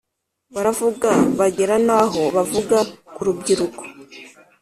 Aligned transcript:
baravuga 0.53 1.09
bagera 1.39 1.75
naho 1.87 2.21
bavuga 2.35 2.77
kurubyiruko 3.15 3.81